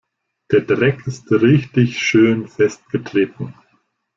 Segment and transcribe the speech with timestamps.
[0.51, 3.53] Der Dreck ist richtig schön festgetreten.